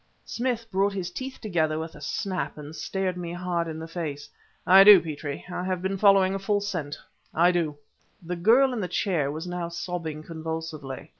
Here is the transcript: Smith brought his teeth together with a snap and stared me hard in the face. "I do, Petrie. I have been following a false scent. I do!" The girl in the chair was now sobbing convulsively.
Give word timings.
Smith 0.25 0.65
brought 0.71 0.93
his 0.93 1.11
teeth 1.11 1.39
together 1.39 1.77
with 1.77 1.93
a 1.93 2.01
snap 2.01 2.57
and 2.57 2.75
stared 2.75 3.15
me 3.15 3.31
hard 3.31 3.67
in 3.67 3.77
the 3.77 3.87
face. 3.87 4.27
"I 4.65 4.83
do, 4.83 4.99
Petrie. 4.99 5.45
I 5.47 5.63
have 5.63 5.83
been 5.83 5.99
following 5.99 6.33
a 6.33 6.39
false 6.39 6.67
scent. 6.67 6.97
I 7.35 7.51
do!" 7.51 7.77
The 8.23 8.35
girl 8.35 8.73
in 8.73 8.79
the 8.81 8.87
chair 8.87 9.31
was 9.31 9.45
now 9.45 9.69
sobbing 9.69 10.23
convulsively. 10.23 11.09